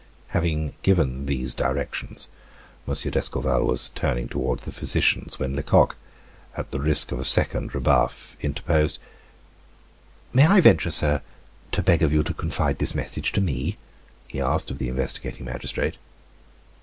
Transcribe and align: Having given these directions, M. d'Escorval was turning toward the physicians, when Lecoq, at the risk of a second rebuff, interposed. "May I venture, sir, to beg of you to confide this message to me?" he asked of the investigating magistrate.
Having 0.29 0.73
given 0.81 1.27
these 1.27 1.53
directions, 1.53 2.27
M. 2.87 2.95
d'Escorval 2.95 3.63
was 3.63 3.89
turning 3.89 4.27
toward 4.27 4.61
the 4.61 4.71
physicians, 4.71 5.37
when 5.37 5.55
Lecoq, 5.55 5.95
at 6.57 6.71
the 6.71 6.79
risk 6.79 7.11
of 7.11 7.19
a 7.19 7.23
second 7.23 7.75
rebuff, 7.75 8.35
interposed. 8.41 8.97
"May 10.33 10.47
I 10.47 10.59
venture, 10.59 10.89
sir, 10.89 11.21
to 11.73 11.83
beg 11.83 12.01
of 12.01 12.11
you 12.11 12.23
to 12.23 12.33
confide 12.33 12.79
this 12.79 12.95
message 12.95 13.31
to 13.33 13.41
me?" 13.41 13.77
he 14.27 14.41
asked 14.41 14.71
of 14.71 14.79
the 14.79 14.89
investigating 14.89 15.45
magistrate. 15.45 15.97